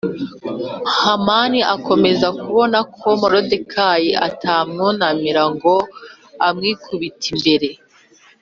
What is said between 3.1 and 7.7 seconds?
Moridekayi atamwunamira ngo amwikubite imbere